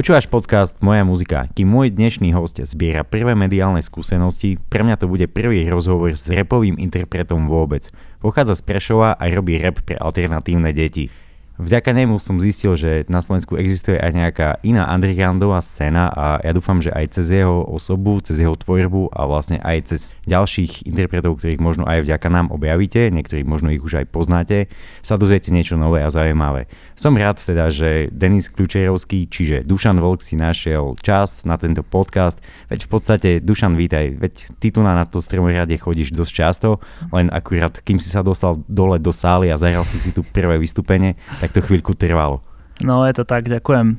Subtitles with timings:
[0.00, 5.04] Počúvaš podcast Moja muzika, kým môj dnešný host zbiera prvé mediálne skúsenosti, pre mňa to
[5.04, 7.92] bude prvý rozhovor s repovým interpretom vôbec.
[8.16, 11.12] Pochádza z Prešova a robí rap pre alternatívne deti.
[11.60, 16.56] Vďaka nemu som zistil, že na Slovensku existuje aj nejaká iná undergroundová scéna a ja
[16.56, 21.36] dúfam, že aj cez jeho osobu, cez jeho tvorbu a vlastne aj cez ďalších interpretov,
[21.36, 24.72] ktorých možno aj vďaka nám objavíte, niektorých možno ich už aj poznáte,
[25.04, 26.64] sa dozviete niečo nové a zaujímavé.
[26.96, 32.40] Som rád teda, že Denis Kľučerovský, čiže Dušan Volk si našiel čas na tento podcast,
[32.72, 36.80] veď v podstate Dušan vítaj, veď ty tu na, na to stromorade chodíš dosť často,
[37.12, 40.56] len akurát kým si sa dostal dole do sály a zahral si si tu prvé
[40.56, 42.46] vystúpenie, tak tak to chvíľku trvalo.
[42.78, 43.98] No je to tak, ďakujem.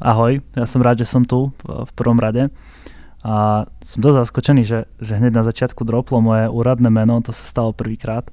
[0.00, 2.48] Ahoj, ja som rád, že som tu v prvom rade.
[3.20, 7.44] A som dosť zaskočený, že, že hneď na začiatku droplo moje úradné meno, to sa
[7.44, 8.32] stalo prvýkrát.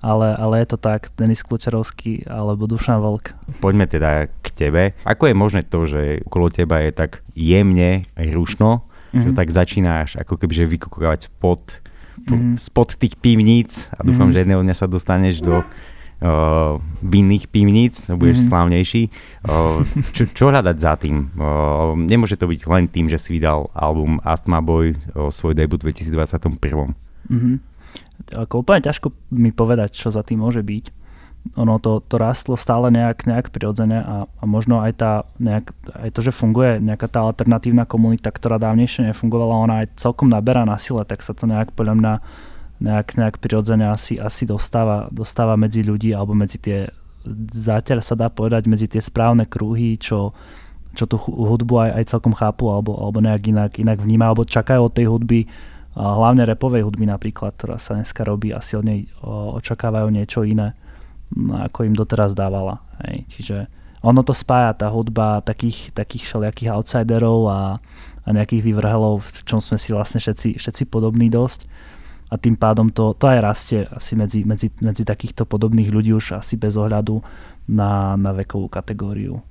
[0.00, 3.36] Ale, ale je to tak, Denis Klučarovský alebo Dušan Volk.
[3.60, 4.96] Poďme teda k tebe.
[5.04, 9.20] Ako je možné to, že okolo teba je tak jemne rušno, mm-hmm.
[9.20, 9.36] že mhm.
[9.36, 11.84] tak začínaš ako keby že vykukovať spod,
[12.24, 12.56] mm-hmm.
[12.56, 14.34] spod tých pivníc a dúfam, mm-hmm.
[14.34, 15.60] že jedného dňa sa dostaneš do
[16.22, 18.50] uh, vinných pivníc, budeš mm-hmm.
[18.50, 19.02] slávnejší.
[19.42, 19.82] Uh,
[20.16, 21.34] čo, čo hľadať za tým?
[21.34, 25.82] Uh, nemôže to byť len tým, že si vydal album Astma Boy, uh, svoj debut
[25.82, 26.94] v 2021.
[27.28, 27.56] Mm-hmm.
[28.46, 31.02] Ako úplne ťažko mi povedať, čo za tým môže byť.
[31.58, 35.12] Ono to, to rastlo stále nejak, nejak prirodzene a, a možno aj, tá,
[35.42, 40.30] nejak, aj to, že funguje nejaká tá alternatívna komunita, ktorá dávnejšie nefungovala, ona aj celkom
[40.30, 42.12] naberá na sile, tak sa to nejak podľa mňa
[42.82, 46.90] nejak, nejak prirodzene asi, asi dostáva, dostáva medzi ľudí alebo medzi tie,
[47.54, 50.34] zatiaľ sa dá povedať, medzi tie správne kruhy, čo,
[50.98, 54.90] čo tú hudbu aj, aj celkom chápu alebo, alebo nejak inak, inak vníma alebo čakajú
[54.90, 55.46] od tej hudby,
[55.92, 60.72] a hlavne repovej hudby napríklad, ktorá sa dneska robí, asi od nej očakávajú niečo iné,
[61.36, 62.80] ako im doteraz dávala.
[63.04, 63.28] Hej.
[63.36, 63.56] Čiže
[64.00, 67.60] ono to spája, tá hudba takých, takých všelijakých outsiderov a,
[68.24, 71.68] a nejakých vyvrhelov, v čom sme si vlastne všetci, všetci podobní dosť
[72.32, 76.40] a tým pádom to, to aj rastie asi medzi, medzi, medzi takýchto podobných ľudí už
[76.40, 77.20] asi bez ohľadu
[77.68, 79.44] na, na vekovú kategóriu.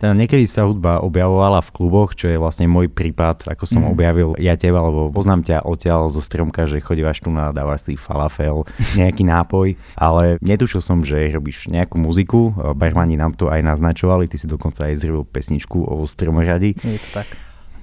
[0.00, 3.92] Teda niekedy sa hudba objavovala v kluboch, čo je vlastne môj prípad, ako som mm.
[3.92, 7.94] objavil ja teba, lebo poznám ťa odtiaľ zo stromka, že chodívaš tu na, dávaš si
[7.96, 8.64] falafel,
[9.00, 14.40] nejaký nápoj, ale netušil som, že robíš nejakú muziku, barmani nám to aj naznačovali, ty
[14.40, 16.76] si dokonca aj zrobil pesničku o stromoradi.
[16.80, 17.28] Je to tak.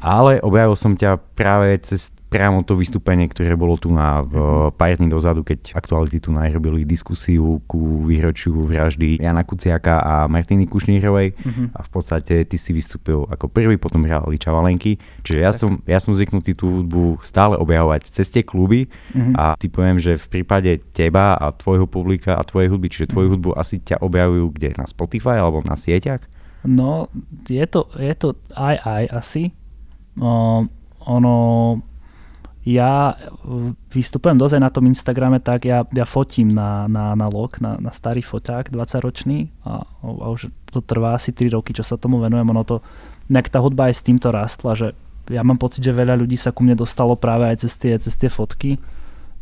[0.04, 4.34] Ale objavil som ťa práve cez priamo to vystúpenie, ktoré bolo tu na v,
[4.74, 10.66] pár dní dozadu, keď aktuality tu najrobili diskusiu ku výročiu vraždy Jana Kuciaka a Martiny
[10.66, 11.78] Kušnírovej uh-huh.
[11.78, 15.78] a v podstate ty si vystúpil ako prvý, potom hral Liča Valenky, čiže ja som,
[15.86, 19.38] ja som zvyknutý tú hudbu stále objavovať cez tie kluby uh-huh.
[19.38, 23.38] a ty poviem, že v prípade teba a tvojho publika a tvojej hudby, čiže tvoju
[23.38, 24.74] hudbu asi ťa objavujú kde?
[24.74, 26.26] Na Spotify alebo na sieťach?
[26.66, 27.14] No,
[27.46, 29.54] je to, je to aj aj asi.
[30.18, 30.68] Uh,
[31.04, 31.36] ono
[32.64, 33.16] ja e,
[33.92, 38.24] vystupujem dosť na tom Instagrame, tak ja, ja fotím na, na analog, na, na starý
[38.24, 42.48] foťák 20-ročný a, a už to trvá asi 3 roky, čo sa tomu venujem.
[42.48, 42.80] Ono to,
[43.28, 44.88] nejak tá hudba aj s týmto rastla, že
[45.28, 48.16] ja mám pocit, že veľa ľudí sa ku mne dostalo práve aj cez tie, cez
[48.16, 48.80] tie fotky,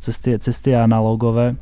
[0.02, 1.58] cez tie, cez tie analogové.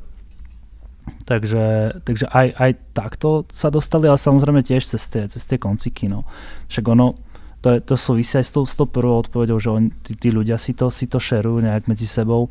[1.28, 6.08] Takže, takže aj, aj takto sa dostali, ale samozrejme tiež cez tie, cez tie konciky.
[6.08, 6.24] No.
[6.72, 7.20] Však ono,
[7.59, 10.30] to, je, to súvisí aj s tou, s tou prvou odpovedou, že on, tí, tí
[10.31, 12.47] ľudia si to, si to šerujú nejak medzi sebou.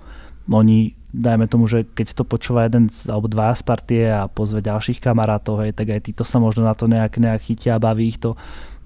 [0.48, 4.60] Oni, dajme tomu, že keď to počúva jeden z, alebo dva z partie a pozve
[4.60, 8.12] ďalších kamarátov, hej, tak aj títo sa možno na to nejak, nejak chytia a baví
[8.12, 8.36] ich to.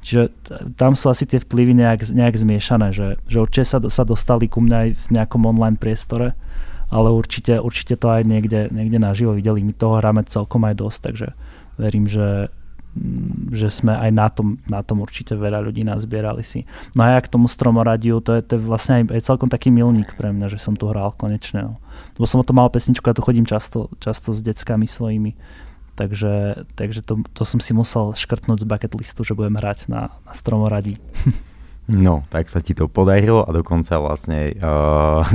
[0.03, 0.34] Čiže
[0.75, 4.59] tam sú asi tie vplyvy nejak, nejak zmiešané, že, že určite sa, sa dostali ku
[4.59, 6.34] mňa aj v nejakom online priestore,
[6.91, 9.62] ale určite, určite to aj niekde, niekde naživo videli.
[9.62, 11.28] My toho hráme celkom aj dosť, takže
[11.78, 12.50] verím, že,
[13.53, 16.69] že sme aj na tom, na tom určite veľa ľudí nazbierali si.
[16.92, 19.72] No a ja k tomu stromoradiu, to je, to je vlastne aj, aj celkom taký
[19.72, 21.72] milník pre mňa, že som tu hral konečne.
[21.72, 21.72] No.
[22.20, 25.32] Lebo som o to mal pesničku, ja tu chodím často, často s deckami svojimi.
[25.97, 30.12] Takže, takže to, to som si musel škrtnúť z bucket listu, že budem hrať na,
[30.24, 30.97] na stromoradí.
[31.91, 35.27] No, tak sa ti to podarilo a dokonca vlastne uh,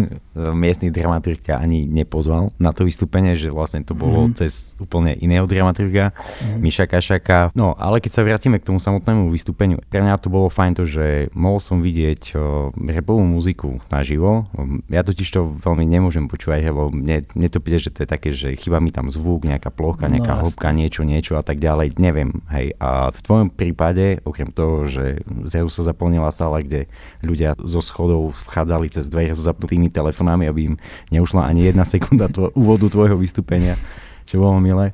[0.54, 4.38] miestny dramaturg ťa ani nepozval na to vystúpenie, že vlastne to bolo mm.
[4.38, 6.62] cez úplne iného dramaturga, mm.
[6.62, 7.51] Miša Kašaka.
[7.57, 10.84] No, ale keď sa vrátime k tomu samotnému vystúpeniu, pre mňa to bolo fajn to,
[10.86, 14.45] že mohol som vidieť uh, repovú muziku naživo.
[14.88, 18.30] Ja totiž to veľmi nemôžem počúvať, lebo mne, mne to príde, že to je také,
[18.31, 21.98] že chyba mi tam zvuk, nejaká plocha, nejaká no, hĺbka, niečo, niečo a tak ďalej.
[21.98, 22.78] Neviem, hej.
[22.78, 26.92] A v tvojom prípade, okrem toho, že Zeus sa zaplnila sála, kde
[27.24, 29.90] ľudia zo schodov vchádzali cez dvere s zapnutými
[30.27, 30.75] telefónami, aby im
[31.12, 33.79] neušla ani jedna sekunda tvo- úvodu tvojho vystúpenia,
[34.27, 34.91] čo bolo milé.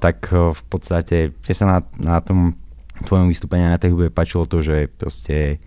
[0.00, 2.60] Tak eh, v podstate ste sa na, na tom
[3.08, 5.58] tvojom vystúpení na tej hudbe páčilo to, že proste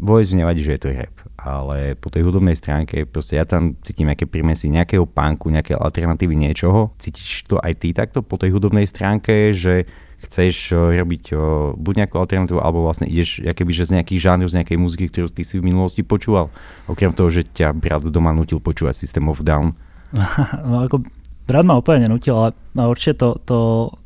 [0.00, 4.08] voice nevadí, že je to rap, ale po tej hudobnej stránke proste ja tam cítim
[4.08, 6.96] nejaké primesy nejakého punku, nejaké alternatívy niečoho.
[6.96, 9.84] Cítiš to aj ty takto po tej hudobnej stránke, že
[10.24, 11.36] chceš robiť
[11.76, 15.44] buď nejakú alternatívu, alebo vlastne ideš že z nejakých žánrov, z nejakej muziky, ktorú ty
[15.44, 16.48] si v minulosti počúval.
[16.88, 19.76] Okrem toho, že ťa brat doma nutil počúvať System of Down.
[20.68, 21.04] no, ako
[21.46, 23.58] brat ma úplne nenutil, ale určite to, to,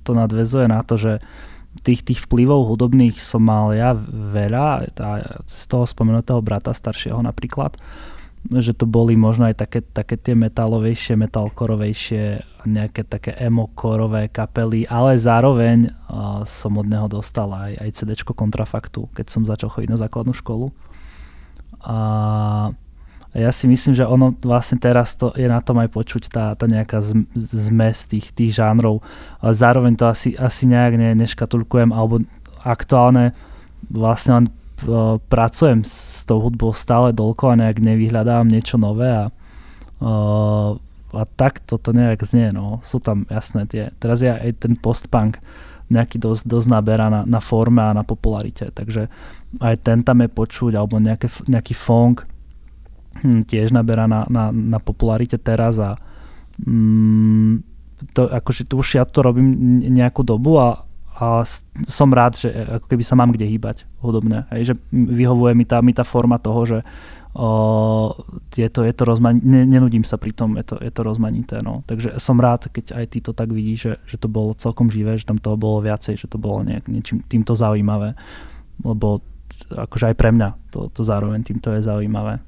[0.03, 1.12] to nadvezuje na to, že
[1.87, 4.91] tých, tých vplyvov hudobných som mal ja veľa,
[5.47, 7.79] z toho spomenutého brata staršieho napríklad,
[8.49, 12.23] že to boli možno aj také, také tie metalovejšie, metalkorovejšie,
[12.65, 19.13] nejaké také emo-korové kapely, ale zároveň uh, som od neho dostal aj, aj CD kontrafaktu,
[19.13, 20.73] keď som začal chodiť na základnú školu.
[21.85, 21.97] A
[23.31, 26.67] ja si myslím, že ono vlastne teraz to je na tom aj počuť tá, tá
[26.67, 26.99] nejaká
[27.39, 29.07] zmes tých, tých žánrov.
[29.39, 32.27] Ale zároveň to asi, asi nejak ne, neškatulkujem, alebo
[32.67, 33.33] aktuálne
[33.87, 34.47] vlastne len
[35.29, 39.29] pracujem s tou hudbou stále a nejak nevyhľadávam niečo nové a,
[40.00, 40.77] uh,
[41.12, 42.55] a tak toto nejak znie.
[42.55, 42.81] No.
[42.81, 45.43] Sú tam jasné tie, teraz je aj ten postpunk
[45.91, 49.11] nejaký dosť, dosť naberá na, na forme a na popularite, takže
[49.59, 52.23] aj ten tam je počuť, alebo nejaké, nejaký funk,
[53.27, 55.99] hm, tiež naberá na, na, na popularite teraz a
[56.62, 57.67] mm,
[58.15, 60.87] to, akože tu už ja to robím nejakú dobu a,
[61.20, 61.44] a
[61.84, 64.49] som rád, že ako keby sa mám kde hýbať hudobne.
[64.56, 66.78] Hej, že vyhovuje mi tá, mi tá forma toho, že
[67.37, 68.17] o,
[68.49, 71.61] je to, je to rozmanité, ne, nenudím sa pri tom, je to, je to rozmanité.
[71.61, 71.84] No.
[71.84, 75.20] Takže som rád, keď aj ty to tak vidíš, že, že to bolo celkom živé,
[75.20, 78.17] že tam toho bolo viacej, že to bolo nejak, niečím týmto zaujímavé.
[78.81, 79.20] Lebo
[79.69, 82.40] akože aj pre mňa to, to zároveň týmto je zaujímavé.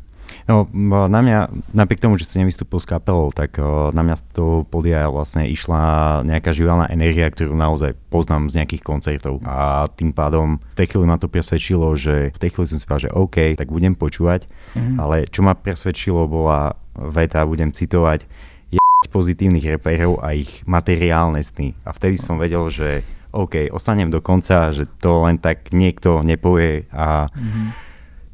[0.51, 0.67] No,
[1.07, 1.39] na mňa,
[1.71, 3.63] napriek tomu, že si nevystúpil s kapelou, tak
[3.95, 8.83] na mňa z toho podia vlastne išla nejaká živelná energia, ktorú naozaj poznám z nejakých
[8.83, 9.39] koncertov.
[9.47, 12.87] A tým pádom v tej chvíli ma to presvedčilo, že v tej chvíli som si
[12.87, 14.97] povedal, že OK, tak budem počúvať, mm-hmm.
[14.99, 18.27] ale čo ma presvedčilo bola veta, budem citovať,
[18.75, 18.81] je
[19.15, 21.79] pozitívnych reperov a ich materiálne sny.
[21.87, 26.91] A vtedy som vedel, že OK, ostanem do konca, že to len tak niekto nepovie
[26.91, 27.92] a mm-hmm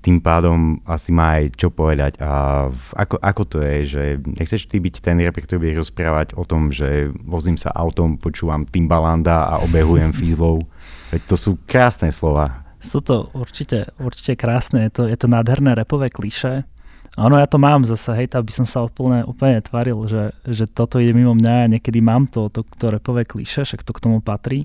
[0.08, 2.16] tým pádom asi má aj čo povedať.
[2.24, 2.64] A
[2.96, 6.72] ako, ako to je, že nechceš ty byť ten reper, ktorý bude rozprávať o tom,
[6.72, 10.64] že vozím sa autom, počúvam Timbalanda a obehujem fízlov.
[11.12, 12.64] Veď to sú krásne slova.
[12.80, 16.64] Sú to určite, určite krásne, je to, je to nádherné repové kliše.
[17.18, 21.02] Áno, ja to mám zase, hej, aby som sa úplne, úplne tvaril, že, že toto
[21.02, 24.24] ide mimo mňa a niekedy mám to, to, to repové kliše, však to k tomu
[24.24, 24.64] patrí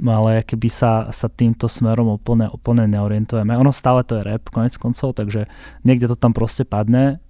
[0.00, 3.52] ale keby sa, sa týmto smerom úplne, úplne neorientujeme.
[3.58, 5.50] Ono stále to je rap, konec koncov, takže
[5.84, 7.20] niekde to tam proste padne,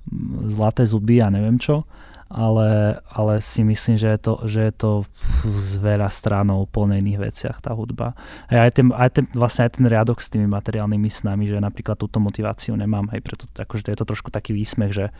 [0.46, 1.88] zlaté zuby a neviem čo,
[2.32, 4.90] ale, ale si myslím, že je to, že je to
[5.44, 8.16] z veľa stránov úplne iných veciach tá hudba.
[8.48, 12.00] Hej, aj, ten, aj ten, vlastne aj ten riadok s tými materiálnymi snami, že napríklad
[12.00, 15.12] túto motiváciu nemám, hej, preto akože je to trošku taký výsmech, že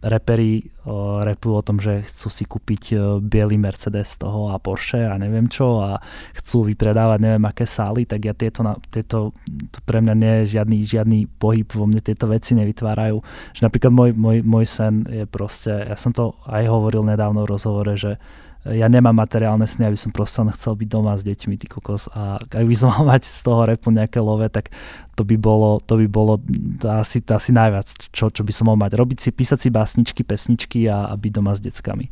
[0.00, 4.56] reperi uh, repujú o tom, že chcú si kúpiť uh, biely Mercedes z toho a
[4.56, 6.00] Porsche a neviem čo a
[6.32, 9.36] chcú vypredávať neviem aké sály, tak ja tieto, na, tieto
[9.68, 13.20] to pre mňa nie je žiadny, žiadny pohyb, vo mne tieto veci nevytvárajú.
[13.52, 17.52] Že napríklad môj, môj, môj sen je proste, ja som to aj hovoril nedávno v
[17.52, 18.16] rozhovore, že
[18.62, 22.06] ja nemám materiálne sny, aby som proste chcel byť doma s deťmi, ty kokos.
[22.14, 24.70] A ak by som mal mať z toho repu nejaké love, tak
[25.18, 26.38] to by bolo, to by bolo
[26.86, 28.94] asi, asi najviac, čo, čo by som mal mať.
[28.94, 32.06] Robiť si, písať si básničky, pesničky a, a byť doma s deckami.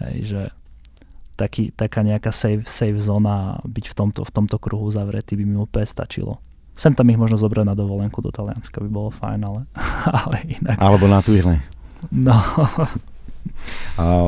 [0.00, 0.40] Hej, že
[1.36, 5.60] taký, taká nejaká safe, safe zóna byť v tomto, v tomto kruhu zavretý by mi
[5.60, 6.40] úplne stačilo.
[6.72, 9.68] Sem tam ich možno zobrať na dovolenku do Talianska, by bolo fajn, ale,
[10.24, 10.80] ale inak.
[10.80, 11.60] Alebo na turné.
[12.08, 12.32] No,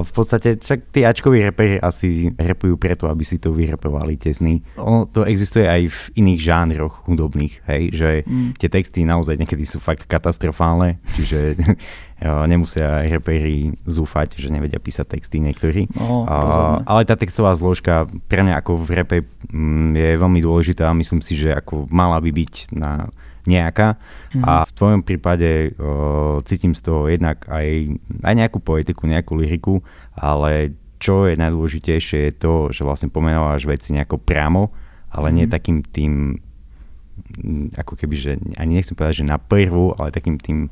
[0.05, 4.61] v podstate však tí Ačkoví reperi asi repujú preto, aby si to vyrepovali tie sny.
[4.79, 8.61] Ono to existuje aj v iných žánroch hudobných, hej, že mm.
[8.61, 11.59] tie texty naozaj niekedy sú fakt katastrofálne, čiže
[12.49, 15.91] nemusia reperi zúfať, že nevedia písať texty niektorí.
[15.99, 19.19] No, uh, ale tá textová zložka pre mňa ako v repe
[19.51, 20.89] mm, je veľmi dôležitá.
[20.95, 23.11] Myslím si, že ako mala by byť na
[23.45, 23.97] nejaká.
[23.97, 24.43] Mm-hmm.
[24.45, 29.85] A v tvojom prípade uh, cítim z toho jednak aj, aj nejakú poetiku, nejakú lyriku,
[30.17, 34.73] ale čo je najdôležitejšie je to, že vlastne pomenováš veci nejako priamo,
[35.13, 35.37] ale mm-hmm.
[35.37, 35.53] nie mhm.
[35.53, 36.13] takým tým
[37.79, 40.67] ako keby, že ani nechcem povedať, že na prvú, ale takým tým,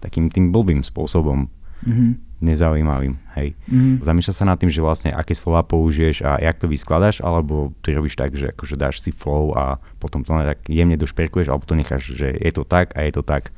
[0.00, 1.48] takým tým blbým spôsobom.
[1.86, 3.14] Mm-hmm nezaujímavým.
[3.38, 3.54] Hej.
[3.70, 4.02] Mm.
[4.02, 7.94] Zamýšľa sa nad tým, že vlastne aké slova použiješ a jak to vyskladaš, alebo ty
[7.94, 11.78] robíš tak, že akože dáš si flow a potom to tak jemne došperkuješ, alebo to
[11.78, 13.54] necháš, že je to tak a je to tak.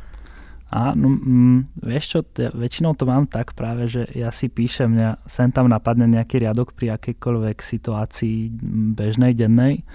[0.75, 4.91] A no, mm, vieš čo, ja, väčšinou to mám tak práve, že ja si píšem,
[4.91, 8.51] mňa sem tam napadne nejaký riadok pri akejkoľvek situácii
[8.99, 9.87] bežnej, dennej.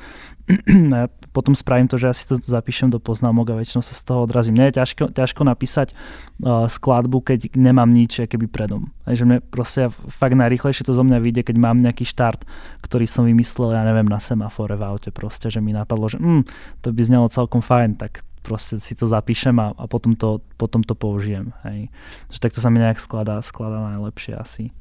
[0.98, 4.08] a potom spravím to, že ja si to zapíšem do poznámok a väčšinou sa z
[4.08, 4.56] toho odrazím.
[4.56, 8.96] Nie je ťažko, ťažko napísať uh, skladbu, keď nemám nič keby predom.
[9.04, 12.48] Takže mne proste fakt najrychlejšie to zo mňa vyjde, keď mám nejaký štart,
[12.82, 16.48] ktorý som vymyslel, ja neviem, na semafore v aute proste, že mi napadlo, že mm,
[16.82, 20.82] to by znelo celkom fajn, tak proste si to zapíšem a, a potom, to, potom
[20.82, 21.52] to použijem.
[21.68, 21.92] Hej.
[22.32, 24.72] Takže takto sa mi nejak skladá, skladá najlepšie asi.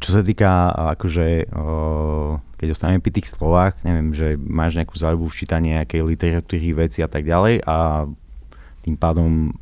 [0.00, 1.52] Čo sa týka, akože,
[2.56, 7.04] keď ostaneme pri tých slovách, neviem, že máš nejakú záľubu v čítaní nejakej literatúry, veci
[7.04, 8.08] a tak ďalej a
[8.82, 9.52] tým pádom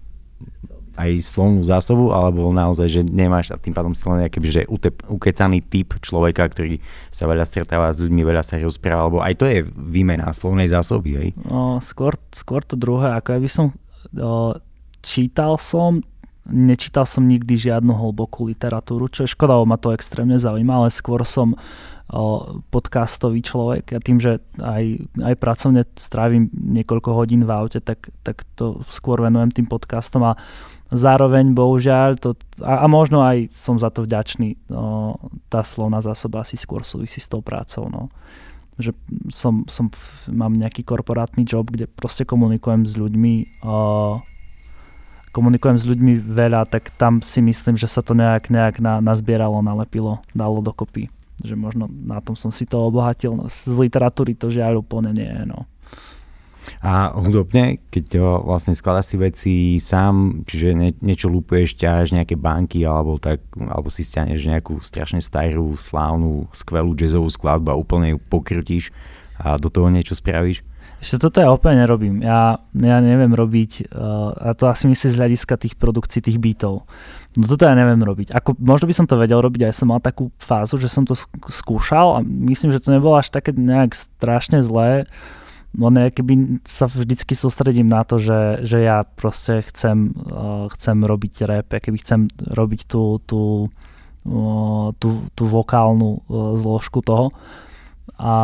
[0.96, 5.04] aj slovnú zásobu, alebo naozaj, že nemáš a tým pádom si len nejaký, že utep,
[5.06, 6.80] ukecaný typ človeka, ktorý
[7.12, 11.10] sa veľa stretáva s ľuďmi, veľa sa rozpráva, alebo aj to je výmena slovnej zásoby,
[11.14, 11.28] hej?
[11.44, 13.66] No, skôr, skôr to druhé, ako ja by som
[14.16, 14.56] o,
[15.04, 16.00] čítal som,
[16.48, 21.22] nečítal som nikdy žiadnu hlbokú literatúru, čo je škoda, ma to extrémne zaujíma, ale skôr
[21.28, 21.54] som
[22.70, 23.90] podcastový človek.
[23.90, 29.18] Ja tým, že aj, aj pracovne strávim niekoľko hodín v aute, tak, tak to skôr
[29.26, 30.38] venujem tým podcastom a
[30.90, 35.18] zároveň bohužiaľ, to, a, a možno aj som za to vďačný, no,
[35.50, 37.90] tá slovná zásoba asi skôr súvisí s tou prácou.
[37.90, 38.12] No.
[38.78, 38.94] Že
[39.32, 39.90] som, som,
[40.30, 43.76] mám nejaký korporátny job, kde proste komunikujem s ľuďmi, o,
[45.34, 49.58] komunikujem s ľuďmi veľa, tak tam si myslím, že sa to nejak, nejak na, nazbieralo,
[49.64, 51.10] nalepilo, dalo dokopy.
[51.42, 53.36] Že možno na tom som si to obohatil.
[53.36, 55.44] No, z literatúry to žiaľ úplne nie je.
[55.44, 55.68] No.
[56.82, 62.82] A hudobne, keď vlastne skladaš si veci sám, čiže nie, niečo lúpuješ, ťaháš nejaké banky
[62.82, 68.18] alebo, tak, alebo si stiahneš nejakú strašne starú, slávnu, skvelú jazzovú skladbu a úplne ju
[68.18, 68.90] pokrutíš
[69.36, 70.64] a do toho niečo spravíš?
[70.96, 72.24] Ešte toto ja úplne nerobím.
[72.24, 76.88] Ja, ja neviem robiť, uh, a to asi myslím z hľadiska tých produkcií, tých beatov.
[77.36, 78.32] No toto ja neviem robiť.
[78.32, 81.12] Ako, možno by som to vedel robiť, aj som mal takú fázu, že som to
[81.52, 85.04] skúšal a myslím, že to nebolo až také nejak strašne zlé
[85.76, 90.96] no ne, keby sa vždycky sústredím na to, že, že ja proste chcem, uh, chcem
[91.04, 93.68] robiť rap, keby chcem robiť tú, tú,
[94.24, 97.28] uh, tú, tú vokálnu uh, zložku toho.
[98.16, 98.34] A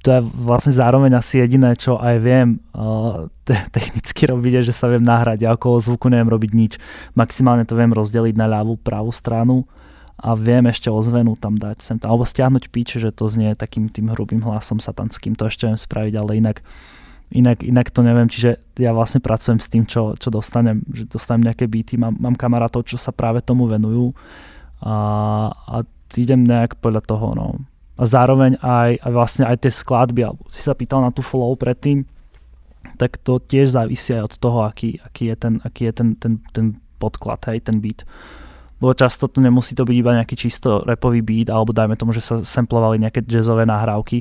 [0.00, 4.74] to je vlastne zároveň asi jediné, čo aj viem uh, te- technicky robiť, je, že
[4.74, 5.44] sa viem nahrať.
[5.44, 6.72] Ja okolo zvuku neviem robiť nič.
[7.12, 9.68] Maximálne to viem rozdeliť na ľavú, pravú stranu
[10.16, 13.92] a viem ešte ozvenu tam dať sem tam, alebo stiahnuť pič, že to znie takým
[13.92, 16.64] tým hrubým hlasom satanským, to ešte viem spraviť, ale inak,
[17.36, 21.52] inak, inak to neviem, čiže ja vlastne pracujem s tým, čo, čo dostanem, že dostanem
[21.52, 24.16] nejaké byty, mám, mám kamarátov, čo sa práve tomu venujú
[24.80, 24.96] a,
[25.52, 25.76] a
[26.16, 27.46] idem nejak podľa toho, no.
[27.96, 31.52] A zároveň aj, aj vlastne aj tie skladby, alebo si sa pýtal na tú flow
[31.60, 32.08] predtým,
[32.96, 36.32] tak to tiež závisí aj od toho, aký, aký je ten, aký je ten, ten,
[36.56, 38.08] ten podklad, hej, ten beat
[38.80, 42.20] lebo často to nemusí to byť iba nejaký čisto repový beat, alebo dajme tomu, že
[42.20, 44.20] sa samplovali nejaké jazzové nahrávky,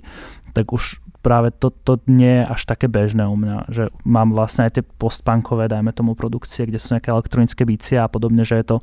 [0.55, 4.69] tak už práve to, to nie je až také bežné u mňa, že mám vlastne
[4.69, 8.65] aj tie postpunkové, dajme tomu produkcie, kde sú nejaké elektronické bicie a podobne, že je
[8.71, 8.77] to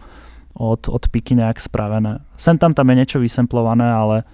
[0.58, 2.20] od, od piky nejak spravené.
[2.36, 4.28] Sem tam tam je niečo vysemplované, ale,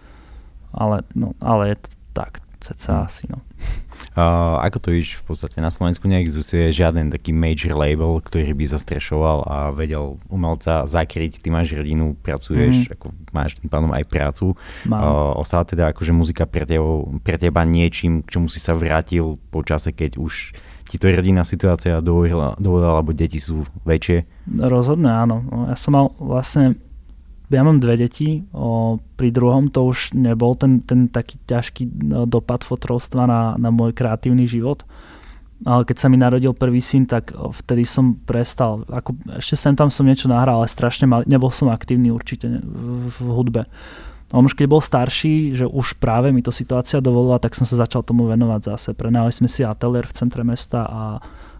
[0.75, 3.31] ale, no, ale je to tak, cca asi.
[3.31, 3.43] No.
[4.19, 8.65] Uh, ako to víš, v podstate na Slovensku neexistuje žiaden taký major label, ktorý by
[8.67, 11.39] zastrešoval a vedel umelca zakryť.
[11.39, 12.99] Ty máš rodinu, pracuješ, mm.
[12.99, 14.59] ako máš tým pádom aj prácu.
[14.87, 19.39] Uh, ostáva teda akože muzika pre, tebo, pre teba niečím, k čomu si sa vrátil
[19.55, 20.55] po čase, keď už
[20.89, 24.25] ti to rodinná situácia dovolila, dovolila, alebo deti sú väčšie?
[24.57, 25.45] Rozhodne áno.
[25.45, 26.81] No, ja som mal vlastne
[27.49, 32.29] ja mám dve deti, o, pri druhom to už nebol ten, ten taký ťažký no,
[32.29, 34.85] dopad fotrovstva na, na môj kreatívny život.
[35.67, 38.87] Ale keď sa mi narodil prvý syn, tak vtedy som prestal.
[38.87, 43.11] Ako, ešte sem tam som niečo nahral, ale strašne mal, nebol som aktívny určite v,
[43.11, 43.67] v hudbe.
[44.31, 47.81] On už keď bol starší, že už práve mi to situácia dovolila, tak som sa
[47.81, 48.89] začal tomu venovať zase.
[48.93, 51.03] Prenali sme si ateliér v centre mesta a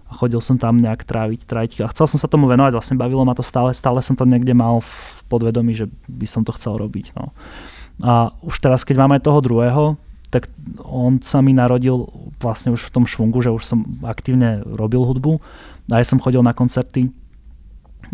[0.09, 3.23] a chodil som tam nejak tráviť, tráviť a chcel som sa tomu venovať, vlastne bavilo
[3.29, 4.93] ma to stále, stále som to niekde mal v
[5.29, 7.13] podvedomí, že by som to chcel robiť.
[7.13, 7.37] No.
[8.01, 10.49] A už teraz, keď máme toho druhého, tak
[10.85, 12.09] on sa mi narodil
[12.41, 15.41] vlastne už v tom švungu, že už som aktívne robil hudbu
[15.93, 17.09] aj som chodil na koncerty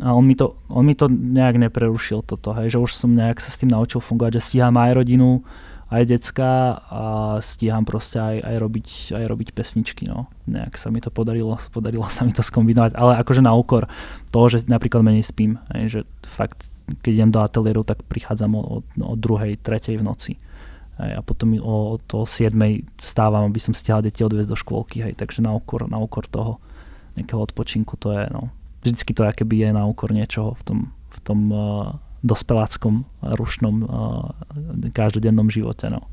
[0.03, 3.39] a on mi to, on mi to nejak neprerušil toto, hej, že už som nejak
[3.39, 5.47] sa s tým naučil fungovať, že stíham aj rodinu,
[5.95, 7.03] aj decka a
[7.39, 10.11] stíham proste aj, aj, robiť, aj robiť pesničky.
[10.11, 10.27] No.
[10.51, 13.87] Nejak sa mi to podarilo, podarilo sa mi to skombinovať, ale akože na úkor
[14.35, 15.63] toho, že napríklad menej spím.
[15.71, 16.75] Aj, že fakt,
[17.07, 20.33] keď idem do ateliéru, tak prichádzam o, o, druhej, tretej v noci.
[20.99, 22.55] Hej, a potom o, o to 7
[22.99, 26.59] stávam, aby som stihal deti odviezť do škôlky, hej, takže na úkor, na úkor toho
[27.15, 28.51] nejakého odpočinku to je, no.
[28.83, 30.79] vždycky to akéby je na úkor niečoho v tom,
[31.15, 34.33] v tom uh, dospeláckom, rušnom uh,
[34.97, 35.93] každodennom živote.
[35.93, 36.09] No.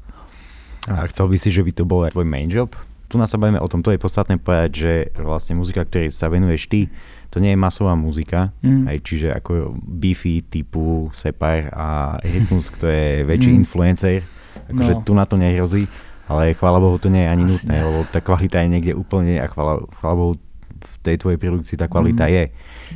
[0.91, 2.75] A chcel by si, že by to bol aj tvoj main job?
[3.07, 6.31] Tu nás sa bavíme o tom, to je podstatné povedať, že vlastne muzika, ktorej sa
[6.31, 6.87] venuješ ty,
[7.27, 8.87] to nie je masová muzika, mm.
[8.87, 13.59] aj čiže ako Beefy typu Separ a Rytmus, kto je väčší mm.
[13.63, 14.23] influencer,
[14.71, 15.03] akože no.
[15.03, 15.91] tu na to nehrozí,
[16.31, 19.43] ale chvála Bohu to nie je ani Asi nutné, lebo tá kvalita je niekde úplne
[19.43, 20.33] a chvála, chvála Bohu
[20.81, 22.31] v tej tvojej produkcii tá kvalita mm.
[22.31, 22.43] je.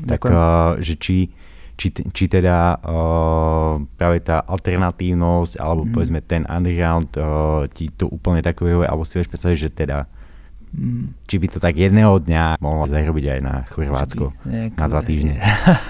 [0.08, 1.36] Tak, uh, že či,
[1.76, 5.92] či, či teda uh, práve tá alternatívnosť alebo mm.
[5.92, 9.98] povedzme ten underground uh, ti to úplne tak vyhovuje, alebo si vieš predstaviť, že teda
[10.76, 11.16] Mm.
[11.24, 15.40] Či by to tak jedného dňa mohlo zarobiť aj na Chorvátsko nejak, na dva týždne.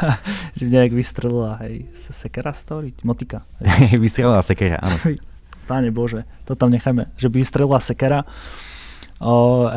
[0.57, 2.93] že by nejak vystrelila, hej, sekera sa to hovorí?
[3.01, 3.49] Motika.
[4.05, 5.01] vystrelila sekera, áno.
[5.65, 7.09] Páne Bože, to tam nechajme.
[7.17, 8.19] Že by vystrelila sekera.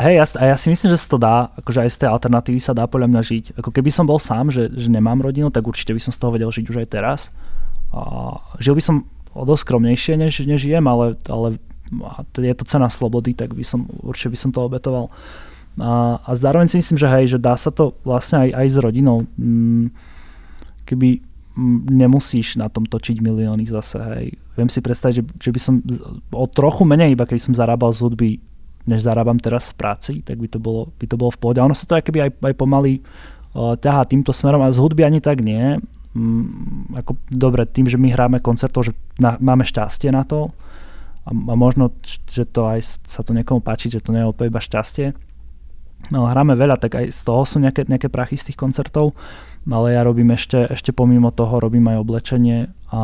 [0.02, 2.58] Hej, ja, a ja si myslím, že sa to dá, akože aj z tej alternatívy
[2.58, 3.44] sa dá podľa mňa žiť.
[3.62, 6.34] Ako keby som bol sám, že, že nemám rodinu, tak určite by som z toho
[6.34, 7.20] vedel žiť už aj teraz.
[7.94, 9.06] A žil by som
[9.38, 11.62] o dosť skromnejšie, než, než žijem, ale, ale
[12.34, 15.06] je to cena slobody, tak by som, určite by som to obetoval.
[15.78, 18.76] A, a zároveň si myslím, že hej, že dá sa to vlastne aj, aj s
[18.82, 19.30] rodinou.
[19.38, 19.94] Mm,
[20.82, 21.22] keby
[21.54, 24.26] mm, nemusíš na tom točiť milióny zase, hej.
[24.58, 25.78] Viem si predstaviť, že, že by som
[26.34, 28.42] o trochu menej, iba keby som zarábal z hudby,
[28.88, 31.60] než zarábam teraz v práci, tak by to bolo, by to bolo v pohode.
[31.60, 33.04] A ono sa to keby aj, aj pomaly
[33.52, 35.76] uh, ťahá týmto smerom a z hudby ani tak nie.
[36.16, 40.50] Mm, ako, dobre, tým, že my hráme koncertov, že na, máme šťastie na to,
[41.28, 41.92] a, a možno,
[42.32, 45.12] že to aj sa to niekomu páči, že to nie je úplne iba šťastie.
[46.08, 49.12] No, hráme veľa, tak aj z toho sú nejaké, nejaké prachy z tých koncertov,
[49.68, 53.02] no, ale ja robím ešte, ešte pomimo toho, robím aj oblečenie a,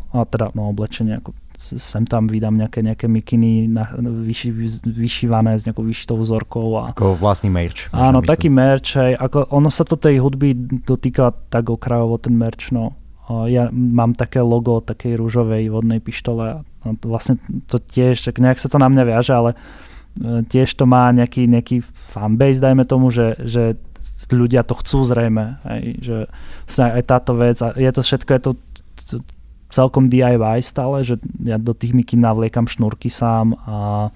[0.00, 4.54] a teda no, oblečenie, ako sem tam vydám nejaké, nejaké mikiny na, vyši,
[4.86, 6.78] vyšívané s nejakou vyšitou vzorkou.
[6.78, 7.90] A, ako vlastný merch.
[7.90, 10.54] Áno, taký merch, aj, ako ono sa to tej hudby
[10.86, 12.94] dotýka tak okrajovo ten merch, no
[13.28, 17.36] ja mám také logo takej rúžovej vodnej pištole a vlastne
[17.68, 21.84] to tiež, nejak sa to na mňa viaže, ale e, tiež to má nejaký, nejaký
[21.84, 23.76] fanbase, dajme tomu, že, že
[24.32, 26.16] ľudia to chcú zrejme, hej, že
[26.80, 28.50] aj táto vec, a je to všetko, je to
[29.68, 34.08] celkom DIY stále, že ja do tých miky navliekam šnúrky sám a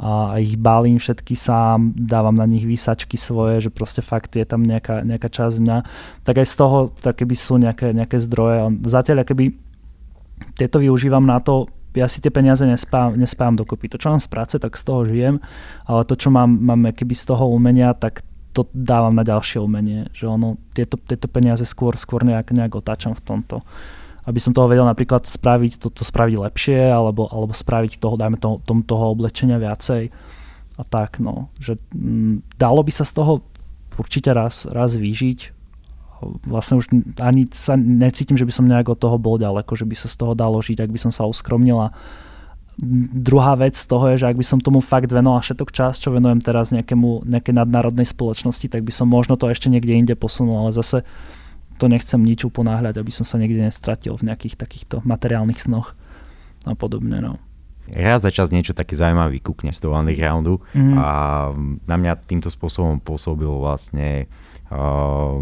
[0.00, 4.64] a ich balím všetky sám, dávam na nich výsačky svoje, že proste fakt je tam
[4.64, 5.78] nejaká, nejaká časť mňa,
[6.24, 8.80] tak aj z toho tak keby sú nejaké, nejaké zdroje.
[8.88, 9.52] Zatiaľ keby
[10.56, 13.92] tieto využívam na to, ja si tie peniaze nespám, nespám dokopy.
[13.92, 15.36] To, čo mám z práce, tak z toho žijem,
[15.84, 18.24] ale to, čo mám, mám keby z toho umenia, tak
[18.56, 20.08] to dávam na ďalšie umenie.
[20.16, 23.68] Že ono, tieto, tieto peniaze skôr, skôr nejak, nejak otáčam v tomto
[24.28, 28.36] aby som toho vedel napríklad spraviť, to, to spraviť lepšie, alebo, alebo spraviť toho, dajme
[28.36, 30.12] toho, tom, toho oblečenia viacej
[30.80, 33.44] a tak, no, že m, mm, dalo by sa z toho
[34.00, 35.60] určite raz, raz vyžiť.
[36.48, 39.96] Vlastne už ani sa necítim, že by som nejak od toho bol ďaleko, že by
[39.96, 41.92] sa z toho dalo žiť, ak by som sa uskromnila.
[43.12, 46.12] Druhá vec z toho je, že ak by som tomu fakt venoval všetok čas, čo
[46.12, 50.64] venujem teraz nejakému, nejakej nadnárodnej spoločnosti, tak by som možno to ešte niekde inde posunul,
[50.64, 51.04] ale zase
[51.80, 55.96] to nechcem nič uponáhľať, aby som sa niekde nestratil v nejakých takýchto materiálnych snoch
[56.68, 57.24] a podobne.
[57.24, 57.40] No.
[57.90, 60.94] Raz za čas niečo také zaujímavé vykúkne z toho undergroundu mm.
[60.94, 61.08] a
[61.88, 64.30] na mňa týmto spôsobom pôsobil vlastne
[64.70, 65.40] uh,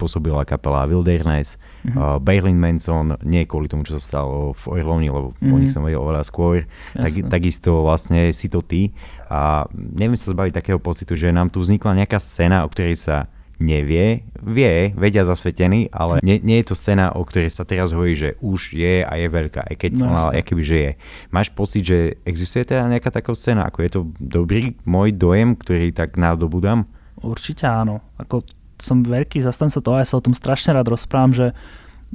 [0.00, 1.98] pôsobila kapela Wilderness, mm-hmm.
[1.98, 5.52] uh, Berlin Manson, nie kvôli tomu, čo sa stalo v Orlovni, lebo mm-hmm.
[5.52, 6.64] o nich som vedel oveľa skôr,
[6.96, 8.96] tak, takisto vlastne si to ty
[9.28, 13.28] a neviem sa zbaviť takého pocitu, že nám tu vznikla nejaká scéna, o ktorej sa
[13.62, 18.18] nevie, vie, vedia zasvetení, ale nie, nie je to scéna, o ktorej sa teraz hovorí,
[18.18, 20.92] že už je a je veľká, aj keď no, ona, aj keby, že je.
[21.30, 25.94] Máš pocit, že existuje teda nejaká taká scéna, ako je to dobrý môj dojem, ktorý
[25.94, 26.84] tak nadobudám?
[27.22, 28.02] Určite áno.
[28.18, 28.42] Ako
[28.82, 31.48] som veľký zastanca toho, ja sa o tom strašne rád rozprávam, že,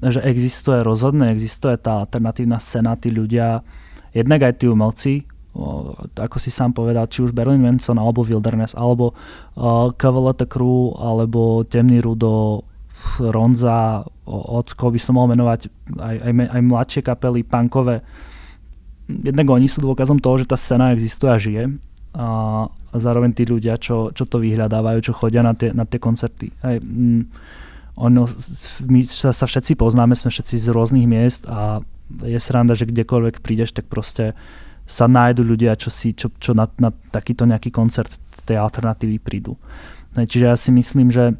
[0.04, 3.64] že existuje rozhodne, existuje tá alternatívna scéna, tí ľudia,
[4.12, 5.24] jednak aj tí umelci,
[6.14, 9.14] ako si sám povedal, či už Berlin Manson, alebo Wilderness, alebo
[9.58, 12.62] uh, Cavaletta Crew, alebo Temný Rudo,
[13.22, 18.02] Ronza, Ocko by som mohol menovať aj, aj, aj mladšie kapely, punkové.
[19.08, 21.64] Jednak oni sú dôkazom toho, že tá scéna existuje a žije.
[22.18, 22.28] A
[22.98, 26.50] zároveň tí ľudia, čo, čo to vyhľadávajú, čo chodia na tie, na tie koncerty.
[26.66, 27.22] Aj, mm,
[28.02, 28.26] ono,
[28.90, 31.82] my sa, sa všetci poznáme, sme všetci z rôznych miest a
[32.26, 36.56] je sranda, že kdekoľvek prídeš, tak proste uh, sa nájdu ľudia, čo, si, čo, čo
[36.56, 38.10] na, na takýto nejaký koncert
[38.48, 39.60] tej alternatívy prídu.
[40.16, 41.36] Čiže ja si myslím, že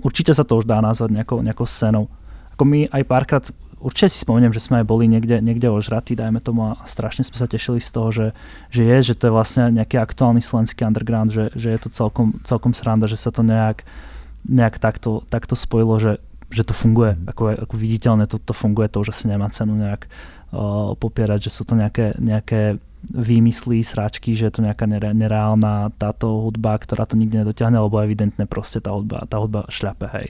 [0.00, 2.08] určite sa to už dá nazvať nejakou, nejakou scénou.
[2.56, 3.44] Ako my aj párkrát,
[3.78, 7.36] určite si spomeniem, že sme aj boli niekde, niekde ožratí, dajme tomu, a strašne sme
[7.36, 8.26] sa tešili z toho, že,
[8.72, 12.40] že je, že to je vlastne nejaký aktuálny slovenský underground, že, že je to celkom,
[12.48, 13.84] celkom sranda, že sa to nejak
[14.46, 16.12] nejak takto, takto spojilo, že,
[16.54, 20.06] že to funguje, ako, ako viditeľne to, to funguje, to už asi nemá cenu nejak
[20.96, 26.74] popierať, že sú to nejaké, nejaké výmysly, sračky, že je to nejaká nereálna táto hudba,
[26.78, 30.28] ktorá to nikdy nedotiahne, lebo evidentne proste tá hudba, tá hudba šľape, hej.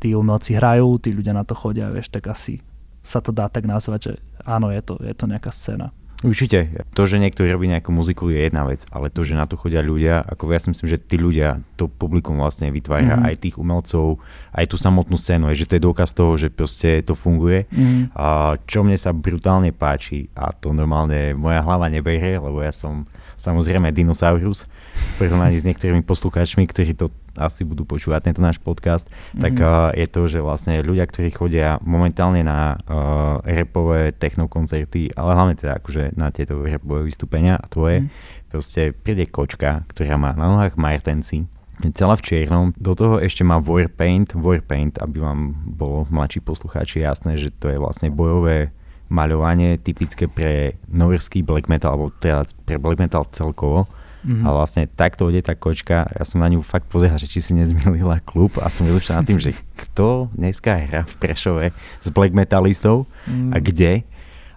[0.00, 2.64] Tí umelci hrajú, tí ľudia na to chodia, vieš, tak asi
[3.04, 4.12] sa to dá tak nazvať, že
[4.44, 5.92] áno, je to, je to nejaká scéna.
[6.20, 6.84] Určite.
[6.92, 9.80] To, že niekto robí nejakú muziku je jedna vec, ale to, že na to chodia
[9.80, 13.28] ľudia, ako ja si myslím, že tí ľudia, to publikum vlastne vytvára mm-hmm.
[13.32, 14.20] aj tých umelcov,
[14.52, 17.64] aj tú samotnú scénu, je, že to je dôkaz toho, že proste to funguje.
[17.72, 18.12] Mm-hmm.
[18.12, 23.08] A čo mne sa brutálne páči, a to normálne moja hlava neberie, lebo ja som
[23.40, 27.08] samozrejme dinosaurus v porovnaní s niektorými poslucháčmi, ktorí to
[27.40, 29.40] asi budú počúvať tento náš podcast, mm-hmm.
[29.40, 35.30] tak uh, je to, že vlastne ľudia, ktorí chodia momentálne na uh, repové technokoncerty, ale
[35.32, 38.52] hlavne teda akože na tieto repové vystúpenia a tvoje, mm-hmm.
[38.52, 41.48] proste príde kočka, ktorá má na nohách martenci,
[41.96, 47.40] celá v čiernom, do toho ešte má Warpaint, Warpaint, aby vám bolo mladší poslucháči jasné,
[47.40, 48.68] že to je vlastne bojové
[49.08, 53.88] maľovanie typické pre norský black metal, alebo teda pre black metal celkovo
[54.20, 54.44] Mm-hmm.
[54.44, 57.52] A vlastne takto ide tá kočka, ja som na ňu fakt pozeral, že či si
[57.56, 62.36] nezmilila klub a som vylučil nad tým, že kto dneska hrá v Prešove s black
[62.36, 63.52] metalistov mm.
[63.52, 63.92] a kde.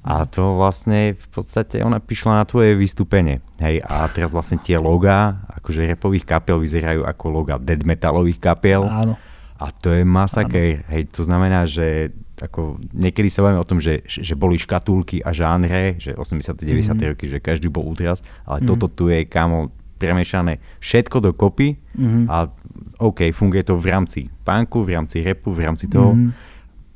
[0.04, 3.39] A to vlastne v podstate ona prišla na tvoje vystúpenie.
[3.63, 8.84] Hej, a teraz vlastne tie logá, akože repových kapiel vyzerajú ako loga dead metalových kapiel.
[8.84, 9.15] Áno.
[9.56, 10.84] A to je masaker.
[10.91, 12.12] Hej, to znamená, že
[12.43, 16.60] ako niekedy sa bavíme o tom, že, že boli škatulky a žánre, že 80.
[16.60, 16.91] 90.
[16.91, 17.12] Mm-hmm.
[17.15, 18.69] roky, že každý bol útras, ale mm-hmm.
[18.75, 22.27] toto tu je kamo premiešané všetko dokopy mm-hmm.
[22.27, 22.51] a
[22.99, 26.12] OK, funguje to v rámci punku, v rámci repu, v rámci toho.
[26.12, 26.51] Mm-hmm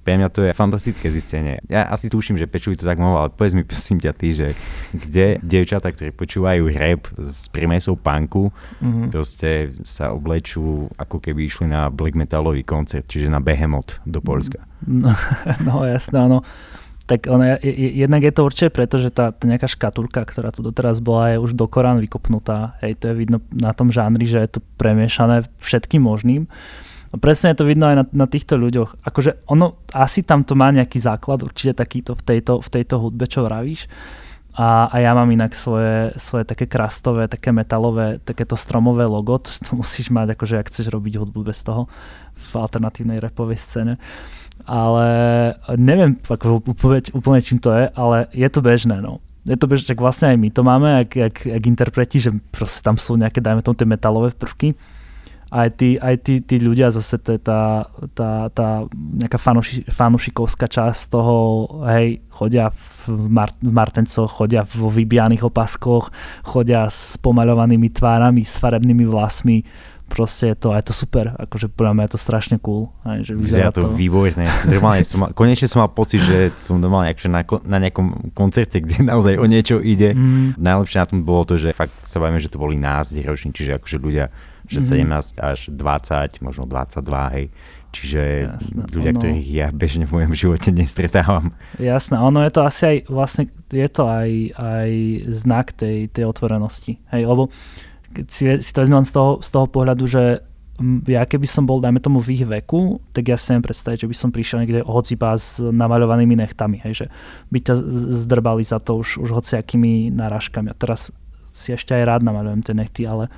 [0.08, 1.60] pre mňa to je fantastické zistenie.
[1.68, 4.56] Ja asi tuším, že Pečuj to tak mohol, ale povedz mi prosím ťa ty, že
[4.96, 8.48] kde dievčatá, ktorí počúvajú rap s primesou punku,
[8.80, 9.12] mm-hmm.
[9.12, 14.64] proste sa oblečú ako keby išli na black metalový koncert, čiže na Behemoth do Polska.
[14.88, 15.12] No,
[15.68, 16.40] no jasné, áno.
[17.04, 21.04] Tak ono, jednak je to určite preto, že tá, tá nejaká škatulka, ktorá tu doteraz
[21.04, 22.80] bola, je už do Korán vykopnutá.
[22.80, 26.48] Hej, to je vidno na tom žánri, že je to premiešané všetkým možným.
[27.18, 29.04] Presne je to vidno aj na, na týchto ľuďoch.
[29.04, 33.26] Akože ono, asi tam to má nejaký základ, určite takýto v tejto, v tejto hudbe,
[33.28, 33.88] čo vravíš.
[34.58, 39.54] A, a ja mám inak svoje, svoje také krastové, také metalové, takéto stromové logo, to,
[39.54, 41.86] to musíš mať, akože ak chceš robiť hudbu bez toho
[42.34, 43.94] v alternatívnej repovej scéne.
[44.66, 45.06] Ale
[45.78, 49.96] neviem ako úplne, úplne čím to je, ale je to bežné, no je to bežné,
[49.96, 53.64] vlastne aj my to máme, ak, ak, ak interpreti, že proste tam sú nejaké, dajme
[53.64, 54.76] tomu, tie metalové prvky
[55.48, 60.68] aj tí, aj tí, tí ľudia, zase to je tá, tá, tá nejaká fanuši, fanušikovská
[60.68, 61.36] časť toho,
[61.88, 66.12] hej, chodia v, Mar- v Martencoch, chodia vo vybijaných opaskoch,
[66.44, 69.64] chodia s pomaľovanými tvárami, s farebnými vlasmi,
[70.08, 72.96] proste je to, aj to super, akože podľa mňa je to strašne cool.
[73.04, 73.94] Aj, že vyzerá to, to.
[74.68, 78.80] Normálne som mal, konečne som mal pocit, že som normálne akože na, na nejakom koncerte,
[78.80, 80.16] kde naozaj o niečo ide.
[80.16, 80.56] Mm.
[80.56, 83.78] Najlepšie na tom bolo to, že fakt sa bavíme, že to boli nás roční, čiže
[83.78, 84.32] akože ľudia
[84.68, 85.36] že mm-hmm.
[85.40, 87.46] 17 až 20, možno 22, hej.
[87.96, 89.20] Čiže Jasné, ľudia, ono...
[89.24, 91.56] ktorých ja bežne v mojom živote nestretávam.
[91.80, 94.90] Jasné, ono je to asi aj vlastne, je to aj, aj
[95.32, 97.00] znak tej, tej otvorenosti.
[97.10, 97.50] Hej, lebo
[98.28, 100.44] si, si to vezmem z toho, z toho pohľadu, že
[101.10, 104.10] ja keby som bol, dajme tomu, v ich veku, tak ja si neviem predstaviť, že
[104.14, 107.06] by som prišiel niekde hociba s namaľovanými nechtami, hej, že
[107.50, 107.74] by ťa
[108.28, 110.70] zdrbali za to už, už hociakými narážkami.
[110.70, 111.10] A teraz
[111.50, 113.34] si ešte aj rád namaľujem tie nechty, ale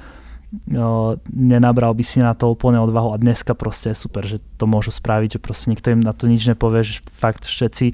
[1.30, 4.90] nenabral by si na to úplne odvahu a dneska proste je super, že to môžu
[4.90, 7.94] spraviť, že proste nikto im na to nič nepovie, že fakt všetci,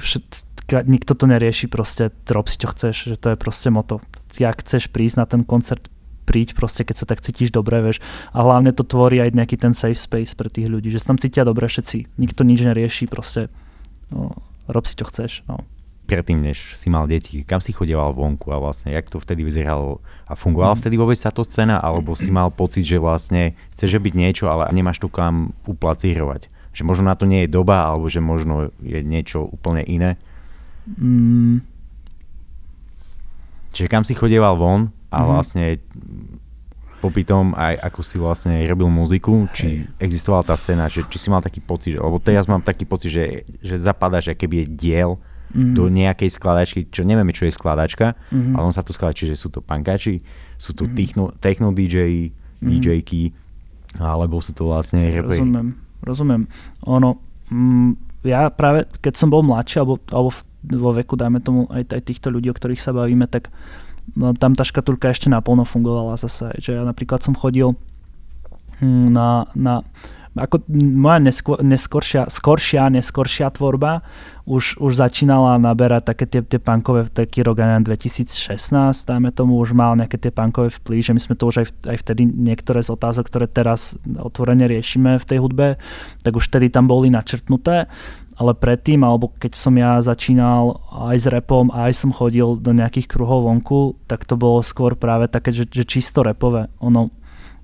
[0.00, 0.26] všet,
[0.88, 4.00] nikto to nerieši, proste rob si čo chceš, že to je proste moto.
[4.40, 5.92] Jak chceš prísť na ten koncert,
[6.24, 8.00] príď proste, keď sa tak cítiš dobre, vieš.
[8.32, 11.20] A hlavne to tvorí aj nejaký ten safe space pre tých ľudí, že sa tam
[11.20, 12.16] cítia dobre všetci.
[12.16, 13.52] Nikto nič nerieši, proste
[14.08, 14.32] no,
[14.72, 15.44] rob si čo chceš.
[15.44, 15.68] No
[16.04, 20.04] predtým, než si mal deti, kam si chodieval vonku a vlastne, jak to vtedy vyzeralo
[20.28, 20.80] a fungovala mm.
[20.84, 25.00] vtedy vôbec táto scéna, alebo si mal pocit, že vlastne chceš byť niečo, ale nemáš
[25.00, 26.52] tu kam uplacírovať.
[26.76, 30.20] Že možno na to nie je doba, alebo že možno je niečo úplne iné.
[30.84, 31.64] Mm.
[33.74, 35.26] Čiže kam si chodieval von a mm.
[35.26, 35.64] vlastne
[37.04, 40.00] popri tom aj ako si vlastne robil muziku, či Hej.
[40.00, 43.12] existovala tá scéna, že, či si mal taký pocit, že, lebo teraz mám taký pocit,
[43.12, 43.24] že,
[43.60, 45.20] že zapadáš, je diel
[45.52, 45.74] mm-hmm.
[45.76, 48.54] do nejakej skladačky, čo nevieme, čo je skladačka, mm-hmm.
[48.56, 50.24] ale on sa to skladá, čiže sú to pankači,
[50.56, 50.96] sú to mm-hmm.
[50.96, 52.68] techno, techno DJ, mm-hmm.
[52.80, 53.22] DJky,
[54.00, 55.38] alebo sú to vlastne rapy.
[55.38, 55.68] Rozumiem,
[56.02, 56.42] rozumiem.
[56.88, 57.20] Ono,
[57.52, 57.90] mm,
[58.24, 60.32] ja práve, keď som bol mladší, alebo, alebo
[60.64, 63.52] vo veku, dajme tomu, aj, aj týchto ľudí, o ktorých sa bavíme, tak
[64.16, 66.56] no, tam tá škatulka ešte naplno fungovala zase.
[66.56, 67.76] Že ja napríklad som chodil
[68.80, 69.84] hm, na, na
[70.34, 74.02] ako moja neskôr, neskoršia, skoršia, neskoršia tvorba
[74.44, 78.34] už, už začínala naberať také tie, tie punkové taký rok 2016,
[79.06, 81.96] dajme tomu, už mal nejaké tie punkové vplyv, že my sme to už aj, aj
[82.02, 85.80] vtedy niektoré z otázok, ktoré teraz otvorene riešime v tej hudbe,
[86.26, 87.88] tak už vtedy tam boli načrtnuté
[88.34, 93.06] ale predtým, alebo keď som ja začínal aj s repom, aj som chodil do nejakých
[93.06, 96.66] kruhov vonku, tak to bolo skôr práve také, že, že čisto repové.
[96.82, 97.14] Ono,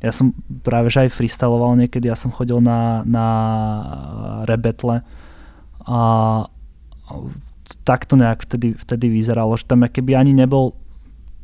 [0.01, 0.33] ja som
[0.65, 3.27] práve že aj freestyloval niekedy, ja som chodil na, na
[4.49, 5.05] rebetle
[5.85, 6.01] a
[7.85, 10.73] tak to nejak vtedy, vtedy vyzeralo, že tam keby ani nebol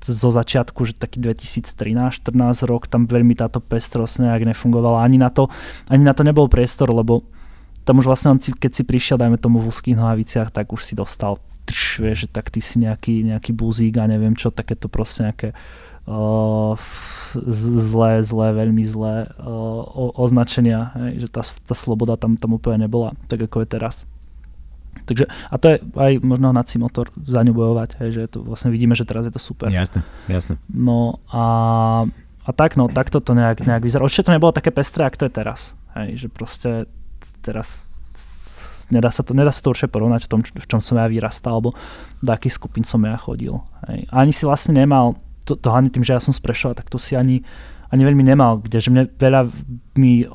[0.01, 2.33] zo začiatku, že taký 2013-14
[2.69, 5.03] rok, tam veľmi táto pestrosť nejak nefungovala.
[5.03, 5.49] Ani na to,
[5.89, 7.27] ani na to nebol priestor, lebo
[7.83, 11.41] tam už vlastne, keď si prišiel, dajme tomu v úzkých nohaviciach, tak už si dostal
[11.67, 15.49] trš, vieš, že tak ty si nejaký, nejaký buzík a neviem čo, takéto proste nejaké
[15.51, 15.86] uh,
[17.45, 23.13] zlé, zlé, veľmi zlé uh, označenia, hej, že tá, tá sloboda tam, tam úplne nebola,
[23.27, 23.97] tak ako je teraz.
[25.07, 28.75] Takže, a to je aj možno hnací motor za ňu bojovať, hej, že to vlastne
[28.75, 29.71] vidíme, že teraz je to super.
[29.71, 30.59] Jasne, jasne.
[30.67, 31.45] No a,
[32.43, 34.03] a tak, no, takto to nejak, nejak vyzerá.
[34.03, 35.61] Určite to nebolo také pestré, ako to je teraz.
[35.95, 36.71] Hej, že proste
[37.43, 37.87] teraz
[38.91, 41.59] nedá sa to, nedá sa to určite porovnať v tom, v čom som ja vyrastal,
[41.59, 41.75] alebo
[42.23, 43.59] do akých skupín som ja chodil.
[43.91, 44.07] Hej.
[44.11, 47.15] Ani si vlastne nemal to, to hlavne tým, že ja som sprešoval, tak to si
[47.15, 47.47] ani,
[47.95, 49.47] ani veľmi nemal, kde, že mne veľa
[49.95, 50.27] mi,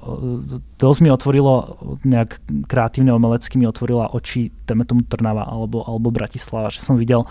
[0.79, 2.39] dosť mi otvorilo nejak
[2.71, 7.27] kreatívne, umelecky mi otvorila oči, téme tomu Trnava alebo, alebo Bratislava, že som videl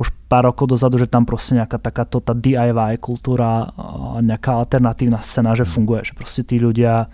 [0.00, 3.68] už pár rokov dozadu, že tam proste nejaká takáto tá DIY kultúra,
[4.24, 7.12] nejaká alternatívna scéna, že funguje, že proste tí ľudia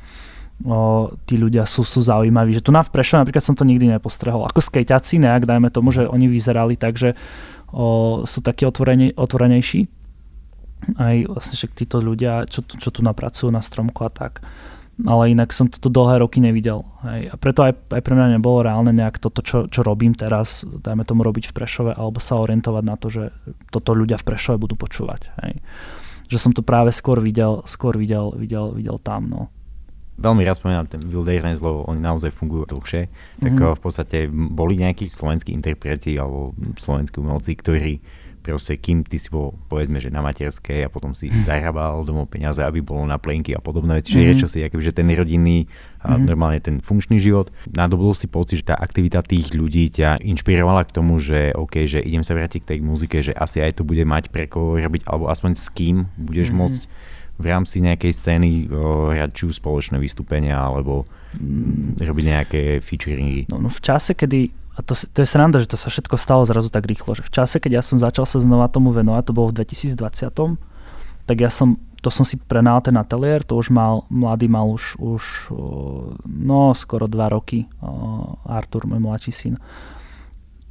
[0.65, 2.55] o, tí ľudia sú, sú zaujímaví.
[2.55, 4.47] Že tu na v Prešove napríklad som to nikdy nepostrehol.
[4.47, 7.19] Ako skejťaci nejak, dajme tomu, že oni vyzerali tak, že
[7.75, 9.96] o, sú takí otvorene, otvorenejší
[10.97, 14.45] aj vlastne však títo ľudia, čo, čo tu napracujú na stromku a tak.
[14.97, 16.81] Ale inak som toto dlhé roky nevidel.
[17.05, 17.29] Hej.
[17.29, 21.05] A preto aj, aj pre mňa nebolo reálne nejak toto, čo, čo robím teraz, dajme
[21.05, 23.29] tomu robiť v Prešove, alebo sa orientovať na to, že
[23.69, 25.29] toto ľudia v Prešove budú počúvať.
[25.45, 25.61] Hej.
[26.33, 29.29] Že som to práve skôr videl, skôr videl, videl, videl tam.
[29.29, 29.41] No
[30.17, 33.77] veľmi rád spomínam ten Wilderness, lebo oni naozaj fungujú dlhšie, tak mm-hmm.
[33.77, 38.01] v podstate boli nejakí slovenskí interpreti alebo slovenskí umelci, ktorí
[38.47, 42.63] proste kým ty si bol povedzme, že na materskej a potom si zahrabal domov peniaze,
[42.63, 44.39] aby bolo na plenky a podobné veci, mm-hmm.
[44.39, 45.67] čo si akože ten rodinný
[45.99, 46.27] a mm-hmm.
[46.31, 47.51] normálne ten funkčný život.
[47.67, 51.99] Nadobudol si pocit, že tá aktivita tých ľudí ťa inšpirovala k tomu, že OK, že
[51.99, 55.03] idem sa vrátiť k tej muzike, že asi aj to bude mať pre koho robiť,
[55.11, 56.63] alebo aspoň s kým budeš mm-hmm.
[56.63, 56.83] môcť
[57.37, 58.51] v rámci nejakej scény
[59.13, 61.05] hrať či spoločné vystúpenia, alebo
[61.37, 62.01] mm.
[62.01, 63.45] robiť nejaké featuringy.
[63.53, 66.45] No, no v čase, kedy a to, to je sranda, že to sa všetko stalo
[66.45, 69.37] zrazu tak rýchlo, že v čase, keď ja som začal sa znova tomu venovať, to
[69.37, 69.97] bolo v 2020,
[71.25, 75.01] tak ja som, to som si prenal ten ateliér, to už mal, mladý mal už,
[75.01, 75.23] už
[76.29, 77.65] no skoro dva roky,
[78.45, 79.55] Artur, môj mladší syn.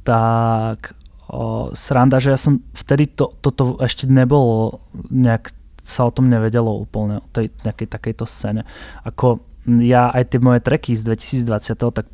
[0.06, 0.94] Tak
[1.26, 5.50] o, sranda, že ja som vtedy to, toto ešte nebolo nejak
[5.82, 8.62] sa o tom nevedelo úplne, o tej nejakej takejto scéne.
[9.02, 12.06] Ako ja aj tie moje treky z 2020, tak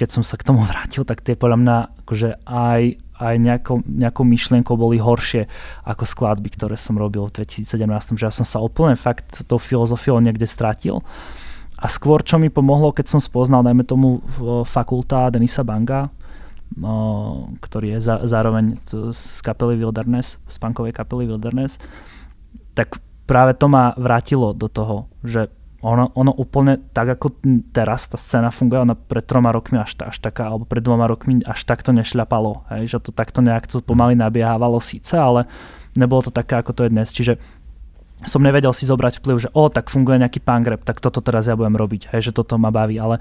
[0.00, 1.76] keď som sa k tomu vrátil, tak tie podľa mňa
[2.08, 2.82] akože aj,
[3.20, 5.44] aj nejakou, nejakou myšlienkou boli horšie
[5.84, 7.84] ako skladby, ktoré som robil v 2017,
[8.16, 11.04] že ja som sa úplne fakt tou filozofiou niekde stratil.
[11.76, 14.24] A skôr, čo mi pomohlo, keď som spoznal, dajme tomu,
[14.64, 16.08] fakulta Denisa Banga,
[17.60, 18.80] ktorý je za, zároveň
[19.12, 21.76] z kapely Wilderness, z punkovej kapely Wilderness,
[22.72, 22.96] tak
[23.28, 27.40] práve to ma vrátilo do toho, že ono, ono úplne tak, ako
[27.72, 31.40] teraz tá scéna funguje, ona pred troma rokmi až, až taká, alebo pred dvoma rokmi
[31.48, 35.48] až takto nešľapalo, hej, že to takto nejak to pomaly nabiehávalo síce, ale
[35.96, 37.08] nebolo to také, ako to je dnes.
[37.08, 37.40] Čiže
[38.28, 41.56] som nevedel si zobrať vplyv, že o, tak funguje nejaký rap, tak toto teraz ja
[41.56, 43.16] budem robiť, hej, že toto ma baví, ale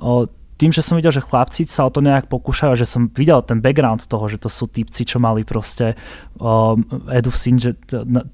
[0.00, 0.24] o,
[0.58, 3.62] tým, že som videl, že chlapci sa o to nejak pokúšajú, že som videl ten
[3.62, 5.94] background toho, že to sú típci, čo mali proste
[6.42, 7.78] um, Edu Sin, že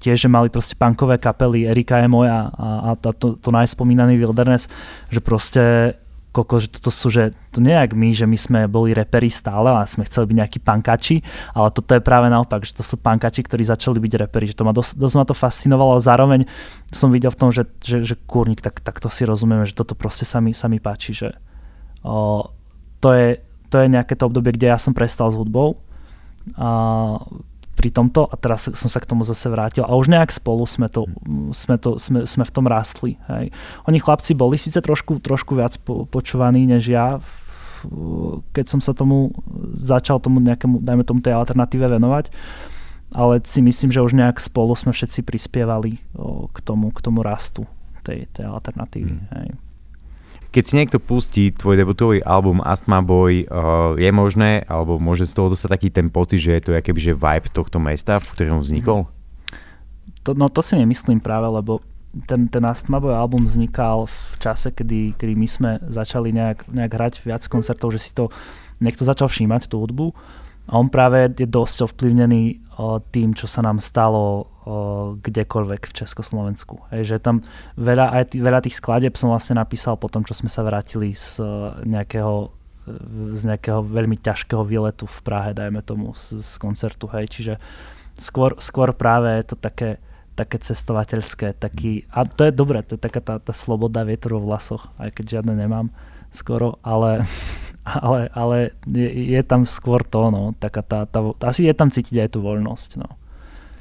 [0.01, 4.65] tiež, že mali proste punkové kapely, Erika je moja a, a to, to najspomínaný Wilderness,
[5.13, 5.93] že proste
[6.35, 9.87] koko, že toto sú, že to nejak my, že my sme boli reperi stále a
[9.87, 11.23] sme chceli byť nejakí pankači,
[11.55, 14.67] ale toto je práve naopak, že to sú pankači, ktorí začali byť reperi, že to
[14.67, 16.43] ma dosť, dosť ma to fascinovalo a zároveň
[16.91, 19.95] som videl v tom, že, že, že kúrnik, tak, tak to si rozumieme, že toto
[19.95, 21.31] proste sa mi, sa mi páči, že,
[22.05, 22.53] O,
[23.01, 23.41] to, je,
[23.73, 25.81] to je nejaké to obdobie, kde ja som prestal s hudbou
[26.53, 26.69] a
[27.75, 30.87] pri tomto a teraz som sa k tomu zase vrátil a už nejak spolu sme,
[30.87, 31.09] to,
[31.51, 33.19] sme, to, sme, sme v tom rástli.
[33.27, 33.51] Hej.
[33.89, 37.19] Oni chlapci boli síce trošku, trošku viac po, počúvaní než ja,
[38.55, 39.35] keď som sa tomu
[39.75, 42.31] začal tomu nejakému, dajme tomu tej alternatíve venovať,
[43.11, 47.27] ale si myslím, že už nejak spolu sme všetci prispievali o, k, tomu, k tomu
[47.27, 47.67] rastu
[48.07, 49.13] tej, tej alternatívy.
[49.19, 49.25] Mm.
[49.35, 49.47] Hej.
[50.55, 55.35] Keď si niekto pustí tvoj debutový album Astma Boy, uh, je možné, alebo môže z
[55.35, 58.63] toho dostať taký ten pocit, že je to akéby, že vibe tohto mesta, v ktorom
[58.63, 59.11] vznikol?
[60.23, 61.83] To, no to si nemyslím práve, lebo
[62.23, 66.91] ten, ten Astma Boy album vznikal v čase, kedy, kedy my sme začali nejak, nejak
[66.95, 68.31] hrať viac koncertov, že si to
[68.79, 70.15] niekto začal všímať tú hudbu
[70.65, 72.65] a on práve je dosť ovplyvnený
[73.13, 74.49] tým, čo sa nám stalo
[75.21, 76.89] kdekoľvek v Československu.
[76.89, 77.45] Hej, že tam
[77.77, 81.13] veľa, aj t- veľa tých skladeb som vlastne napísal po tom, čo sme sa vrátili
[81.13, 81.37] z
[81.85, 82.49] nejakého,
[83.37, 87.05] z nejakého veľmi ťažkého výletu v Prahe, dajme tomu, z, z koncertu.
[87.13, 87.53] Hej, čiže
[88.17, 90.01] skôr, skôr práve je to také,
[90.33, 94.49] také cestovateľské, taký, a to je dobré, to je taká tá, tá sloboda vietru vo
[94.49, 95.93] vlasoch, aj keď žiadne nemám
[96.35, 97.23] skoro, ale
[97.85, 98.57] ale, ale
[98.89, 102.41] je, je tam skôr to, no, taká tá, tá, asi je tam cítiť aj tú
[102.41, 103.09] voľnosť, no.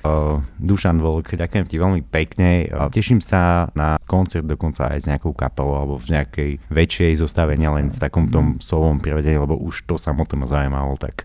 [0.05, 2.69] Uh, Dušan Volk, ďakujem ti veľmi pekne.
[2.69, 7.57] Uh, teším sa na koncert dokonca aj s nejakou kapelou alebo v nejakej väčšej zostave,
[7.57, 11.25] nielen v takom tom solovom prevedení, lebo už to samotné ma zaujímalo, tak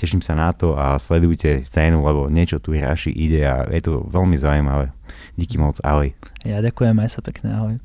[0.00, 4.08] teším sa na to a sledujte scénu, lebo niečo tu Raši ide a je to
[4.08, 4.88] veľmi zaujímavé.
[5.36, 6.16] Díky moc, ahoj.
[6.48, 7.76] Ja ďakujem, aj sa pekne, ahoj.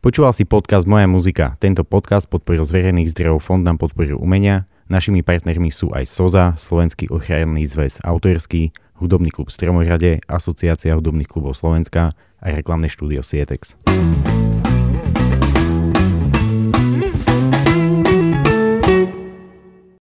[0.00, 1.60] Počúval si podcast Moja muzika.
[1.60, 4.64] Tento podcast podporil z verejných zdrojov Fond na podporu umenia.
[4.88, 11.52] Našimi partnermi sú aj SOZA, Slovenský ochranný zväz autorský, Hudobný klub Stromohrade, Asociácia hudobných klubov
[11.52, 13.76] Slovenska a reklamné štúdio Sietex.